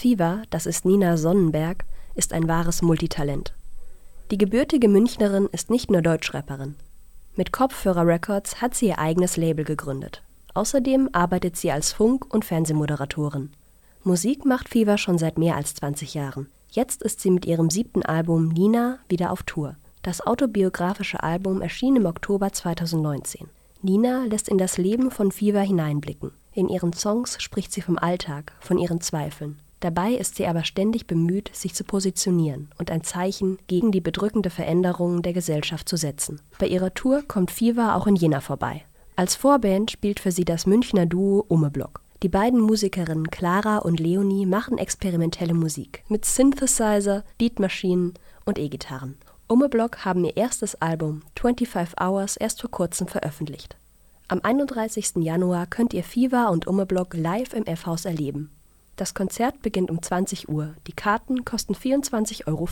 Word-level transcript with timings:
Fever, 0.00 0.44
das 0.48 0.64
ist 0.64 0.86
Nina 0.86 1.18
Sonnenberg, 1.18 1.84
ist 2.14 2.32
ein 2.32 2.48
wahres 2.48 2.80
Multitalent. 2.80 3.52
Die 4.30 4.38
gebürtige 4.38 4.88
Münchnerin 4.88 5.46
ist 5.52 5.68
nicht 5.68 5.90
nur 5.90 6.00
Deutschrapperin. 6.00 6.76
Mit 7.36 7.52
Kopfhörer 7.52 8.06
Records 8.06 8.62
hat 8.62 8.74
sie 8.74 8.86
ihr 8.86 8.98
eigenes 8.98 9.36
Label 9.36 9.62
gegründet. 9.62 10.22
Außerdem 10.54 11.10
arbeitet 11.12 11.56
sie 11.56 11.70
als 11.70 11.92
Funk- 11.92 12.32
und 12.32 12.46
Fernsehmoderatorin. 12.46 13.50
Musik 14.02 14.46
macht 14.46 14.70
Fever 14.70 14.96
schon 14.96 15.18
seit 15.18 15.36
mehr 15.36 15.56
als 15.56 15.74
20 15.74 16.14
Jahren. 16.14 16.48
Jetzt 16.70 17.02
ist 17.02 17.20
sie 17.20 17.30
mit 17.30 17.44
ihrem 17.44 17.68
siebten 17.68 18.02
Album 18.02 18.48
Nina 18.48 19.00
wieder 19.10 19.30
auf 19.30 19.42
Tour. 19.42 19.76
Das 20.00 20.26
autobiografische 20.26 21.22
Album 21.22 21.60
erschien 21.60 21.96
im 21.96 22.06
Oktober 22.06 22.50
2019. 22.54 23.50
Nina 23.82 24.24
lässt 24.24 24.48
in 24.48 24.56
das 24.56 24.78
Leben 24.78 25.10
von 25.10 25.30
Fever 25.30 25.60
hineinblicken. 25.60 26.32
In 26.54 26.70
ihren 26.70 26.94
Songs 26.94 27.36
spricht 27.42 27.70
sie 27.70 27.82
vom 27.82 27.98
Alltag, 27.98 28.54
von 28.60 28.78
ihren 28.78 29.02
Zweifeln. 29.02 29.60
Dabei 29.80 30.12
ist 30.12 30.36
sie 30.36 30.46
aber 30.46 30.64
ständig 30.64 31.06
bemüht, 31.06 31.50
sich 31.54 31.74
zu 31.74 31.84
positionieren 31.84 32.68
und 32.78 32.90
ein 32.90 33.02
Zeichen 33.02 33.58
gegen 33.66 33.92
die 33.92 34.02
bedrückende 34.02 34.50
Veränderung 34.50 35.22
der 35.22 35.32
Gesellschaft 35.32 35.88
zu 35.88 35.96
setzen. 35.96 36.40
Bei 36.58 36.66
ihrer 36.66 36.92
Tour 36.92 37.22
kommt 37.26 37.50
Fever 37.50 37.96
auch 37.96 38.06
in 38.06 38.14
Jena 38.14 38.40
vorbei. 38.40 38.84
Als 39.16 39.36
Vorband 39.36 39.90
spielt 39.90 40.20
für 40.20 40.32
sie 40.32 40.44
das 40.44 40.66
Münchner 40.66 41.06
Duo 41.06 41.44
Ummeblock. 41.48 42.02
Die 42.22 42.28
beiden 42.28 42.60
Musikerinnen 42.60 43.30
Clara 43.30 43.78
und 43.78 43.98
Leonie 43.98 44.44
machen 44.44 44.76
experimentelle 44.76 45.54
Musik 45.54 46.04
mit 46.08 46.26
Synthesizer, 46.26 47.24
Beatmaschinen 47.38 48.12
und 48.44 48.58
E-Gitarren. 48.58 49.16
Ummeblock 49.48 50.04
haben 50.04 50.24
ihr 50.24 50.36
erstes 50.36 50.74
Album 50.82 51.22
25 51.40 51.98
Hours 51.98 52.36
erst 52.36 52.60
vor 52.60 52.70
kurzem 52.70 53.08
veröffentlicht. 53.08 53.76
Am 54.28 54.40
31. 54.42 55.16
Januar 55.16 55.66
könnt 55.66 55.94
ihr 55.94 56.04
Fever 56.04 56.50
und 56.50 56.66
Ummeblock 56.66 57.14
live 57.14 57.54
im 57.54 57.64
F-Haus 57.64 58.04
erleben. 58.04 58.50
Das 59.00 59.14
Konzert 59.14 59.62
beginnt 59.62 59.90
um 59.90 60.02
20 60.02 60.50
Uhr. 60.50 60.74
Die 60.86 60.92
Karten 60.92 61.46
kosten 61.46 61.72
24,50 61.72 62.46
Euro. 62.48 62.68